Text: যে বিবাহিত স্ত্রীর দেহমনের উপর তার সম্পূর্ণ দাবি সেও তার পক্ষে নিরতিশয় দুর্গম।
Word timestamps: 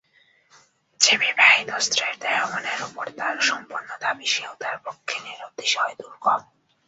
যে 1.01 1.13
বিবাহিত 1.17 1.69
স্ত্রীর 1.79 2.15
দেহমনের 2.21 2.79
উপর 2.83 3.05
তার 3.17 3.35
সম্পূর্ণ 3.41 3.89
দাবি 3.99 4.27
সেও 4.27 4.53
তার 4.59 4.77
পক্ষে 4.85 5.17
নিরতিশয় 5.19 5.93
দুর্গম। 5.99 6.41